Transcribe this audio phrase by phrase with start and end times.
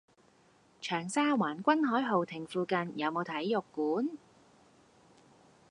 [0.81, 4.09] 長沙灣君凱豪庭附近有無體育館？